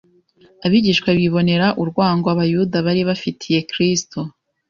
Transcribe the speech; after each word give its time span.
Abigishwa 0.65 1.09
bibonera 1.19 1.67
urwango 1.81 2.27
abayuda 2.33 2.75
bari 2.85 3.01
bafitiye 3.09 3.59
Kristo, 3.71 4.19